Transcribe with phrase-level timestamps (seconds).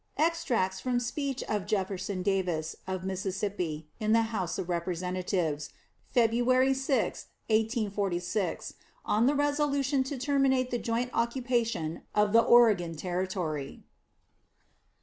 [0.17, 5.69] Extracts from speech of Jefferson Davis, of Mississippi, in the House of Representatives,
[6.09, 8.73] February 6, 1846,
[9.05, 13.83] on the resolution to terminate the joint occupation of the Oregon Territory.